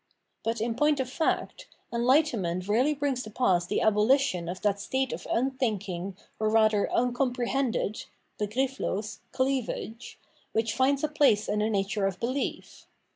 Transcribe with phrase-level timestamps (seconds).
[0.43, 5.13] But in point of fact, enhghtenment really brings to pass the abohtion of that state
[5.13, 8.05] of xmt h in k in g, or rather uncomprehended
[8.39, 10.17] (begrifflos) cleavage,
[10.53, 12.85] which finds a place in the nature of behef.